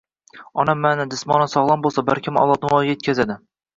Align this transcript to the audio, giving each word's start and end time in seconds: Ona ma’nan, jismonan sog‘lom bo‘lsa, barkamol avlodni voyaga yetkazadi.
Ona 0.61 0.73
ma’nan, 0.85 1.11
jismonan 1.15 1.51
sog‘lom 1.53 1.85
bo‘lsa, 1.85 2.05
barkamol 2.11 2.45
avlodni 2.47 2.73
voyaga 2.73 2.93
yetkazadi. 2.95 3.37